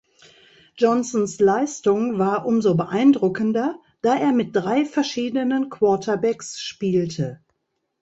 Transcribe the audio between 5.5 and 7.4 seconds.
Quarterbacks spielte.